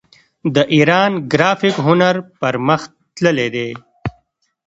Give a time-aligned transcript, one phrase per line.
[0.55, 3.69] د ایران ګرافیک هنر پرمختللی دی.